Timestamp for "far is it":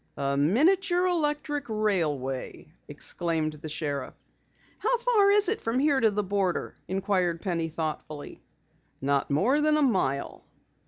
4.97-5.61